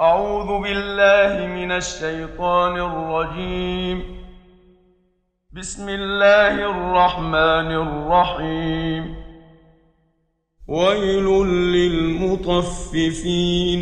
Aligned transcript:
أعوذ 0.00 0.62
بالله 0.62 1.46
من 1.46 1.72
الشيطان 1.72 2.80
الرجيم. 2.80 4.02
بسم 5.52 5.88
الله 5.88 6.70
الرحمن 6.70 7.72
الرحيم. 7.72 9.14
ويل 10.68 11.24
للمطففين. 11.72 13.78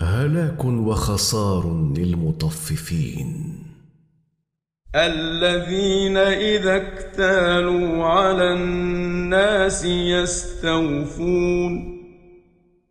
هلاك 0.00 0.64
وخسار 0.64 1.92
للمطففين. 1.96 3.58
الذين 4.94 6.16
إذا 6.16 6.76
اكتالوا 6.76 8.04
على 8.04 8.52
الناس 8.52 9.84
يستوفون. 9.84 11.93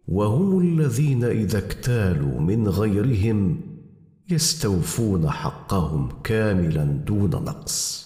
وهم 0.08 0.60
الذين 0.60 1.24
إذا 1.24 1.58
اكتالوا 1.58 2.40
من 2.40 2.68
غيرهم 2.68 3.62
يستوفون 4.30 5.30
حقهم 5.30 6.10
كاملا 6.24 6.84
دون 6.84 7.30
نقص. 7.30 8.04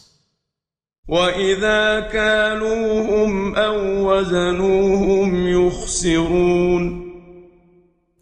وإذا 1.10 2.00
كالوهم 2.00 3.56
أو 3.56 4.12
وزنوهم 4.12 5.48
يخسرون. 5.48 7.08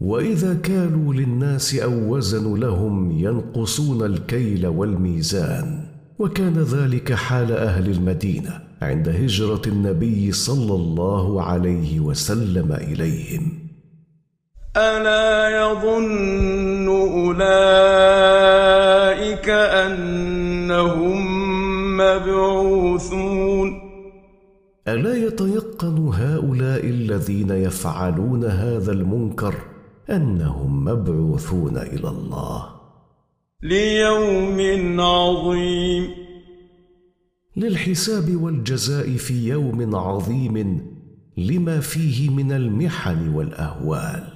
وإذا 0.02 0.53
كالوا 0.53 1.14
للناس 1.14 1.76
أو 1.76 2.16
وزنوا 2.16 2.58
لهم 2.58 3.12
ينقصون 3.12 4.06
الكيل 4.06 4.68
والميزان. 4.68 5.86
وكان 6.20 6.53
ذلك 6.53 7.14
حال 7.14 7.52
أهل 7.52 7.92
المدينة 7.92 8.62
عند 8.81 9.09
هجرة 9.09 9.62
النبي 9.68 10.31
صلى 10.31 10.76
الله 10.76 11.42
عليه 11.42 12.00
وسلم 12.00 12.72
إليهم. 12.72 13.65
الا 14.78 15.50
يظن 15.62 16.88
اولئك 16.88 17.50
انهم 19.50 21.18
مبعوثون 21.98 23.86
الا 24.88 25.14
يتيقن 25.28 25.98
هؤلاء 26.14 26.86
الذين 26.86 27.50
يفعلون 27.50 28.46
هذا 28.46 28.92
المنكر 28.92 29.56
انهم 30.09 30.86
مبعوثون 30.86 31.78
إلى 31.78 32.09
الله؟ 32.09 32.70
ليوم 33.64 35.02
عظيم. 35.02 36.09
للحساب 37.58 38.42
والجزاء 38.44 39.09
في 39.09 39.48
يوم 39.48 39.96
عظيم 39.96 40.86
لما 41.38 41.80
فيه 41.80 42.30
من 42.30 42.52
المحن 42.52 43.36
والاهوال. 43.36 44.34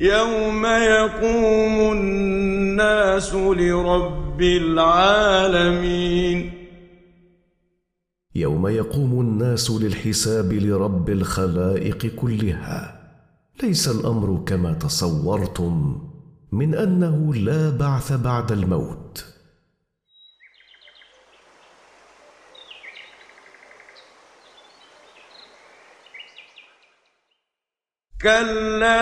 يوم 0.00 0.66
يقوم 0.66 1.92
الناس 1.92 3.34
لرب 3.34 4.42
العالمين 4.42 6.52
يوم 8.34 8.66
يقوم 8.66 9.20
الناس 9.20 9.70
للحساب 9.70 10.52
لرب 10.52 11.08
الخلائق 11.08 12.06
كلها 12.06 13.00
ليس 13.62 13.88
الأمر 13.88 14.44
كما 14.46 14.72
تصورتم 14.72 16.02
من 16.52 16.74
أنه 16.74 17.34
لا 17.34 17.70
بعث 17.70 18.12
بعد 18.12 18.52
الموت. 18.52 19.37
كلا 28.22 29.00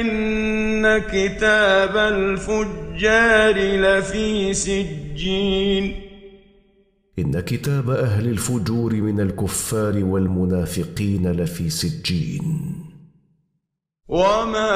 إن 0.00 0.98
كتاب 0.98 1.96
الفجار 1.96 3.56
لفي 3.56 4.54
سجين 4.54 5.94
ان 7.18 7.40
كتاب 7.40 7.90
أهل 7.90 8.26
الفجور 8.28 8.94
من 8.94 9.20
الكفار 9.20 10.04
والمنافقين 10.04 11.32
لفي 11.32 11.70
سجين. 11.70 12.74
وما 14.08 14.70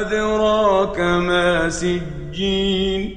أدراك 0.00 1.00
ما 1.00 1.68
سجين؟ 1.68 3.16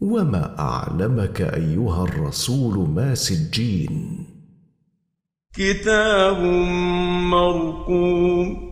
وما 0.00 0.58
اعلمك 0.58 1.40
ايها 1.40 2.04
الرسول 2.04 2.88
ما 2.88 3.14
سجين؟ 3.14 4.23
كتاب 5.56 6.38
مرقوم. 7.30 8.70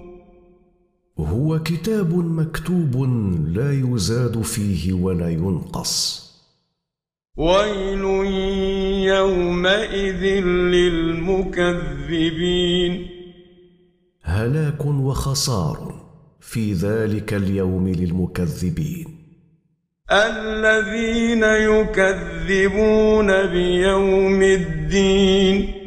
هو 1.19 1.63
كتاب 1.63 2.15
مكتوب 2.15 3.03
لا 3.57 3.73
يزاد 3.73 4.43
فيه 4.43 4.93
ولا 4.93 5.31
ينقص. 5.31 6.23
ويل 7.37 8.05
يومئذ 9.05 10.45
للمكذبين. 10.45 13.07
هلاك 14.23 14.87
وخسار 14.87 15.95
في 16.41 16.73
ذلك 16.73 17.35
اليوم 17.35 17.89
للمكذبين. 17.89 19.07
الذين 20.11 21.43
يكذبون 21.43 23.47
بيوم 23.47 24.43
الدين. 24.43 25.82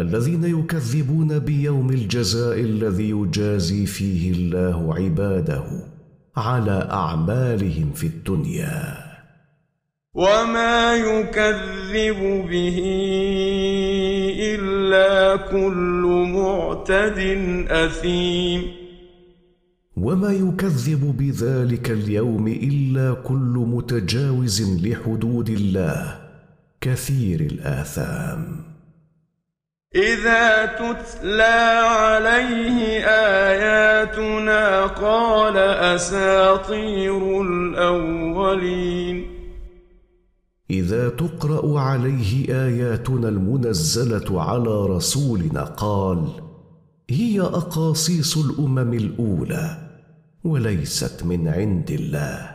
الذين 0.00 0.44
يكذبون 0.44 1.38
بيوم 1.38 1.90
الجزاء 1.90 2.60
الذي 2.60 3.10
يجازي 3.10 3.86
فيه 3.86 4.32
الله 4.32 4.94
عباده 4.94 5.64
على 6.36 6.88
أعمالهم 6.90 7.92
في 7.92 8.06
الدنيا. 8.06 8.96
وما 10.14 10.96
يكذب 10.96 12.46
به 12.50 12.78
إلا 14.54 15.36
كل 15.36 16.26
معتد 16.34 17.18
أثيم. 17.68 18.62
وما 19.96 20.32
يكذب 20.32 21.16
بذلك 21.18 21.90
اليوم 21.90 22.48
إلا 22.48 23.14
كل 23.14 23.66
متجاوز 23.68 24.86
لحدود 24.86 25.48
الله 25.48 26.18
كثير 26.80 27.40
الآثام. 27.40 28.69
إذا 29.94 30.66
تتلى 30.66 31.82
عليه 31.86 33.04
آياتنا 33.50 34.86
قال 34.86 35.56
أساطير 35.56 37.42
الأولين. 37.42 39.26
إذا 40.70 41.08
تقرأ 41.08 41.80
عليه 41.80 42.64
آياتنا 42.66 43.28
المنزلة 43.28 44.42
على 44.42 44.86
رسولنا 44.86 45.64
قال 45.64 46.28
هي 47.10 47.40
أقاصيص 47.40 48.36
الأمم 48.36 48.94
الأولى 48.94 49.76
وليست 50.44 51.24
من 51.24 51.48
عند 51.48 51.90
الله. 51.90 52.49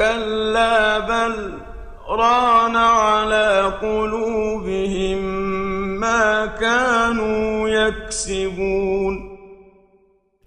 كلا 0.00 0.98
بل 0.98 1.52
ران 2.08 2.76
على 2.76 3.72
قلوبهم 3.82 5.20
ما 6.00 6.46
كانوا 6.46 7.68
يكسبون 7.68 9.36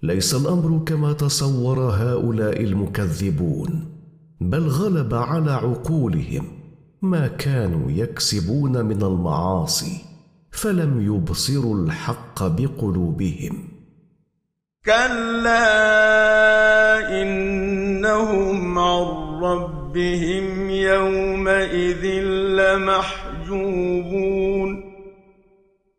ليس 0.02 0.34
الأمر 0.34 0.84
كما 0.84 1.12
تصور 1.12 1.78
هؤلاء 1.78 2.60
المكذبون 2.62 3.70
بل 4.40 4.68
غلب 4.68 5.14
على 5.14 5.52
عقولهم 5.52 6.46
ما 7.02 7.26
كانوا 7.26 7.90
يكسبون 7.90 8.84
من 8.84 9.02
المعاصي 9.02 10.04
فلم 10.52 11.00
يبصروا 11.00 11.84
الحق 11.84 12.42
بقلوبهم. 12.42 13.68
كلا 14.84 15.64
عن 17.06 17.63
ربهم 19.94 20.70
يومئذ 20.70 22.04
لمحجوبون. 22.58 24.70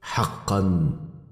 حقا 0.01 0.91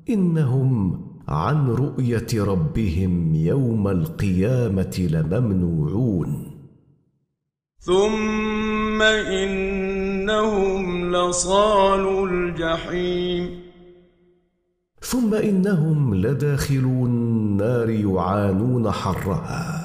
إنهم 0.09 1.01
عن 1.27 1.67
رؤية 1.67 2.27
ربهم 2.33 3.35
يوم 3.35 3.87
القيامة 3.87 5.07
لممنوعون. 5.11 6.51
ثم 7.79 9.01
إنهم 9.01 11.15
لصال 11.15 12.29
الجحيم. 12.29 13.61
ثم 14.99 15.33
إنهم 15.33 16.15
لداخلو 16.15 17.05
النار 17.05 17.89
يعانون 17.89 18.91
حرها. 18.91 19.79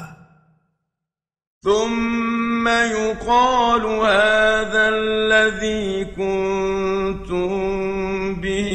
ثم 1.63 2.18
يقال 2.69 3.83
هذا 3.87 4.89
الذي 4.89 6.05
كنتم 6.05 7.51
به 8.41 8.73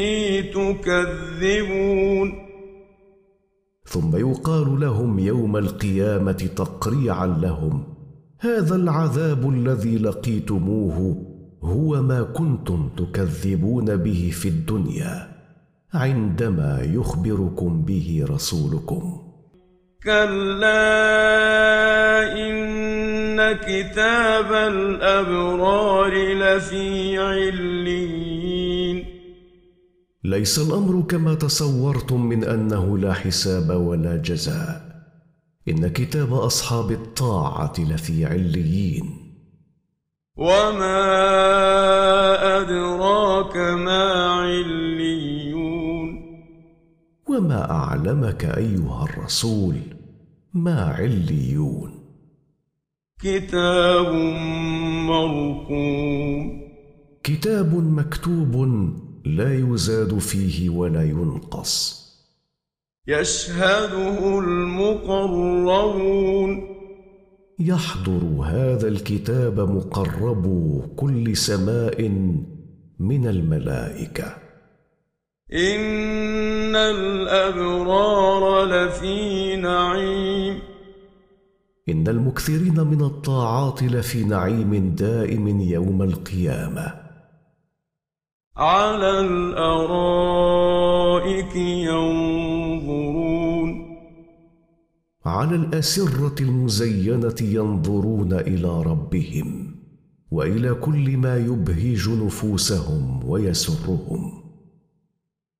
تكذبون. 0.53 2.29
ثم 3.85 4.15
يقال 4.15 4.79
لهم 4.79 5.19
يوم 5.19 5.57
القيامة 5.57 6.49
تقريعا 6.55 7.27
لهم 7.27 7.83
هذا 8.39 8.75
العذاب 8.75 9.49
الذي 9.49 9.97
لقيتموه 9.97 10.97
هو 11.63 12.01
ما 12.01 12.23
كنتم 12.23 12.89
تكذبون 12.97 13.95
به 13.95 14.31
في 14.33 14.47
الدنيا 14.47 15.27
عندما 15.93 16.81
يخبركم 16.81 17.81
به 17.81 18.25
رسولكم. 18.29 19.21
كلا 20.03 21.82
ان 23.53 23.59
كتاب 23.59 24.53
الأبرار 24.53 26.13
لفي 26.33 27.17
عليين. 27.17 29.05
ليس 30.23 30.59
الأمر 30.59 31.01
كما 31.01 31.33
تصورتم 31.33 32.25
من 32.25 32.43
أنه 32.43 32.97
لا 32.97 33.13
حساب 33.13 33.69
ولا 33.69 34.17
جزاء. 34.17 34.81
إن 35.69 35.87
كتاب 35.87 36.33
أصحاب 36.33 36.91
الطاعة 36.91 37.73
لفي 37.79 38.25
عليين. 38.25 39.03
وما 40.37 40.97
أدراك 42.61 43.57
ما 43.57 44.31
عليون. 44.31 46.09
وما 47.29 47.71
أعلمك 47.71 48.45
أيها 48.45 49.03
الرسول 49.03 49.75
ما 50.53 50.81
عليون. 50.85 52.02
كتاب 53.23 54.13
مرقوم. 55.07 56.61
كتاب 57.23 57.75
مكتوب 57.75 58.55
لا 59.25 59.53
يزاد 59.53 60.17
فيه 60.17 60.69
ولا 60.69 61.03
ينقص. 61.03 62.03
يشهده 63.07 64.39
المقربون. 64.39 65.67
يحضر 67.59 68.43
هذا 68.45 68.87
الكتاب 68.87 69.59
مقربو 69.59 70.81
كل 70.95 71.37
سماء 71.37 72.09
من 72.99 73.27
الملائكة. 73.27 74.35
إن 75.53 76.75
الأبرار 76.75 78.65
لفي 78.65 79.55
نعيم. 79.55 80.72
إن 81.89 82.07
المكثرين 82.07 82.79
من 82.79 83.01
الطاعات 83.01 83.83
لفي 83.83 84.23
نعيم 84.23 84.95
دائم 84.95 85.61
يوم 85.61 86.01
القيامة. 86.01 86.93
على 88.57 89.19
الأرائك 89.19 89.95
ينظرون. 91.55 93.13
على 95.25 95.55
الأسرة 95.55 96.35
المزينة 96.41 97.35
ينظرون 97.41 98.33
إلى 98.33 98.81
ربهم 98.81 99.75
وإلى 100.31 100.73
كل 100.73 101.17
ما 101.17 101.37
يبهج 101.37 102.09
نفوسهم 102.09 103.29
ويسرهم. 103.29 104.42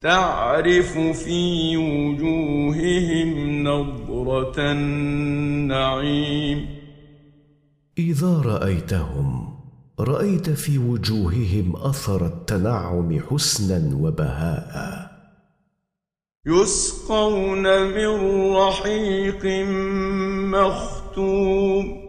تعرف 0.04 0.98
في 0.98 1.78
وجوههم 1.78 3.64
نضره 3.68 4.72
النعيم. 4.72 6.66
إذا 7.98 8.42
رأيتهم 8.46 9.60
رأيت 10.00 10.50
في 10.50 10.78
وجوههم 10.78 11.76
أثر 11.76 12.26
التنعم 12.26 13.20
حسنا 13.20 13.96
وبهاء. 13.96 15.12
يسقون 16.46 17.64
من 17.84 18.08
رحيق 18.56 19.66
مختوم. 20.54 22.04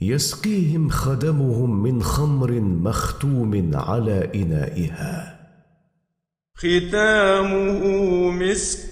يسقيهم 0.00 0.88
خدمهم 0.88 1.82
من 1.82 2.02
خمر 2.02 2.60
مختوم 2.60 3.70
على 3.74 4.30
إنائها. 4.34 5.37
ختامه 6.58 7.82
مسك 8.30 8.88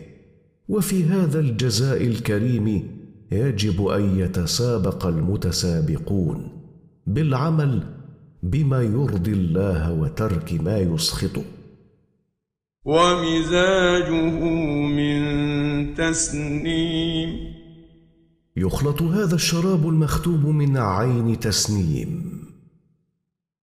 وفي 0.69 1.03
هذا 1.03 1.39
الجزاء 1.39 2.07
الكريم 2.07 2.97
يجب 3.31 3.87
أن 3.87 4.19
يتسابق 4.19 5.05
المتسابقون 5.05 6.51
بالعمل 7.07 7.83
بما 8.43 8.81
يرضي 8.81 9.31
الله 9.31 9.91
وترك 9.93 10.53
ما 10.53 10.77
يسخطه. 10.77 11.56
ومزاجه 12.87 14.39
من 14.87 15.19
تسنيم. 15.95 17.53
يخلط 18.57 19.01
هذا 19.01 19.35
الشراب 19.35 19.89
المختوم 19.89 20.57
من 20.57 20.77
عين 20.77 21.39
تسنيم. 21.39 22.41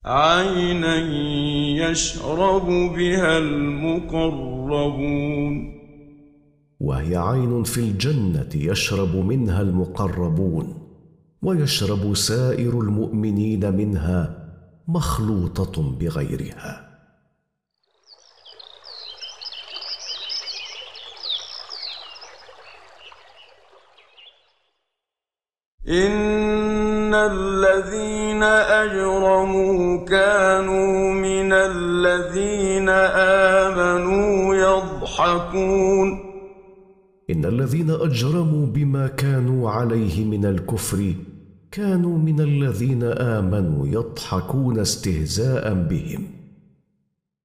عينا 0.04 0.96
يشرب 1.90 2.66
بها 2.66 3.38
المقربون. 3.38 4.94
وهي 6.80 7.16
عين 7.16 7.62
في 7.62 7.78
الجنة 7.78 8.48
يشرب 8.54 9.16
منها 9.16 9.62
المقربون 9.62 10.74
ويشرب 11.42 12.14
سائر 12.14 12.80
المؤمنين 12.80 13.76
منها 13.76 14.48
مخلوطة 14.88 15.82
بغيرها. 16.00 16.83
ان 25.88 27.14
الذين 27.14 28.42
اجرموا 28.42 30.04
كانوا 30.04 31.12
من 31.12 31.52
الذين 31.52 32.88
امنوا 33.68 34.54
يضحكون 34.54 36.20
ان 37.30 37.44
الذين 37.44 37.90
اجرموا 37.90 38.66
بما 38.66 39.06
كانوا 39.06 39.70
عليه 39.70 40.24
من 40.24 40.44
الكفر 40.44 41.14
كانوا 41.72 42.18
من 42.18 42.40
الذين 42.40 43.02
امنوا 43.02 43.86
يضحكون 43.86 44.78
استهزاء 44.78 45.74
بهم. 45.74 46.26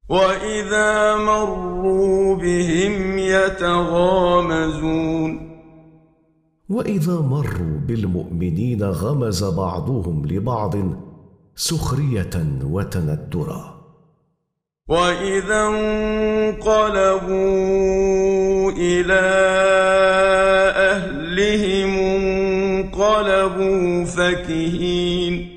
واذا 0.10 1.16
مروا 1.16 2.36
بهم 2.36 3.18
يتغامزون 3.18 4.70
وإذا 6.70 7.14
مروا 7.14 7.80
بالمؤمنين 7.88 8.84
غمز 8.84 9.44
بعضهم 9.44 10.26
لبعض 10.26 10.76
سخرية 11.56 12.60
وتندرا. 12.64 13.80
وإذا 14.88 15.68
انقلبوا 15.68 17.32
إلى 18.72 19.22
أهلهم 20.76 21.98
انقلبوا 21.98 24.06
فكهين. 24.06 25.50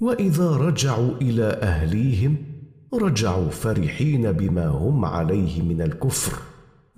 وإذا 0.00 0.50
رجعوا 0.50 1.10
إلى 1.22 1.58
أهليهم 1.62 2.36
رجعوا 2.94 3.50
فرحين 3.50 4.32
بما 4.32 4.66
هم 4.66 5.04
عليه 5.04 5.62
من 5.62 5.82
الكفر 5.82 6.32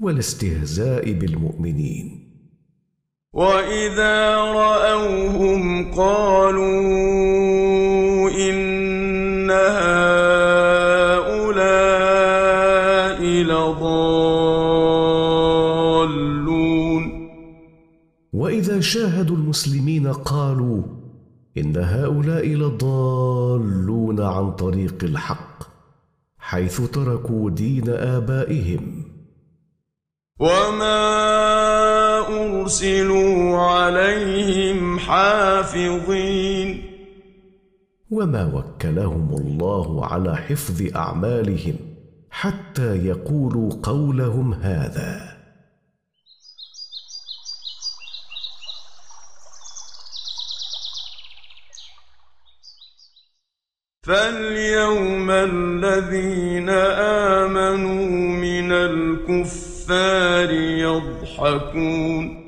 والاستهزاء 0.01 1.13
بالمؤمنين. 1.13 2.22
واذا 3.33 4.37
راوهم 4.37 5.93
قالوا 5.93 6.71
ان 8.31 9.51
هؤلاء 9.51 10.03
لضالون 13.53 14.73
واذا 18.33 18.81
شاهدوا 18.81 19.37
المسلمين 19.37 20.13
قالوا 20.13 20.83
ان 21.57 21.77
هؤلاء 21.77 22.47
لضالون 22.47 24.21
عن 24.21 24.53
طريق 24.53 25.05
الحق 25.05 25.63
حيث 26.39 26.81
تركوا 26.81 27.51
دين 27.51 27.89
ابائهم. 27.89 29.05
وما 30.41 31.92
ارسلوا 32.33 33.59
عليهم 33.59 34.99
حافظين. 34.99 36.93
وما 38.11 38.45
وكلهم 38.55 39.35
الله 39.35 40.07
على 40.07 40.37
حفظ 40.37 40.97
أعمالهم 40.97 41.77
حتى 42.31 43.07
يقولوا 43.07 43.71
قولهم 43.83 44.55
هذا. 44.55 45.33
فاليوم 54.03 55.31
الذين 55.31 56.69
آمنوا 57.39 58.07
من 58.47 58.73
الكفار 58.73 60.51
يضحكون. 61.47 62.43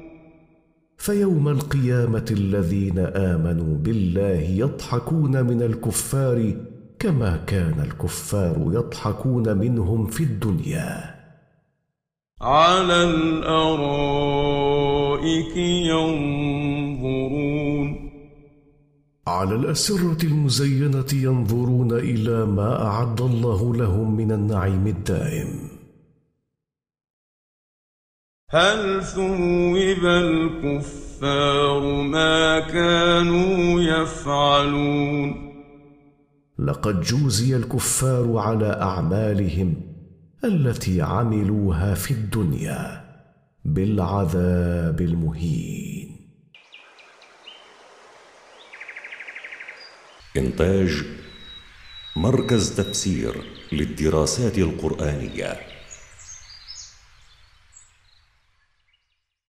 فيوم 0.97 1.49
القيامة 1.49 2.25
الذين 2.31 2.99
آمنوا 2.99 3.77
بالله 3.77 4.41
يضحكون 4.41 5.43
من 5.43 5.63
الكفار 5.63 6.55
كما 6.99 7.37
كان 7.37 7.81
الكفار 7.81 8.71
يضحكون 8.73 9.59
منهم 9.59 10.07
في 10.07 10.25
الدنيا. 10.25 11.15
على 12.43 13.05
الأرائك 13.05 15.57
ينظرون. 15.57 16.45
على 19.27 19.55
الأسرة 19.55 20.25
المزينة 20.25 21.07
ينظرون 21.13 21.93
إلى 21.93 22.47
ما 22.47 22.87
أعد 22.87 23.21
الله 23.21 23.77
لهم 23.77 24.17
من 24.17 24.33
النعيم 24.33 24.87
الدائم. 24.87 25.74
هل 28.55 29.05
ثوب 29.05 30.05
الكفار 30.05 31.81
ما 32.03 32.61
كانوا 32.61 33.81
يفعلون؟ 33.81 35.55
لقد 36.59 37.01
جوزي 37.01 37.57
الكفار 37.57 38.39
على 38.39 38.67
أعمالهم 38.83 39.75
التي 40.45 41.03
عملوها 41.03 41.95
في 41.95 42.11
الدنيا 42.11 43.05
بالعذاب 43.65 45.01
المهين. 45.01 46.29
إنتاج 50.37 51.03
مركز 52.17 52.77
تفسير 52.77 53.35
للدراسات 53.73 54.59
القرآنية. 54.59 55.74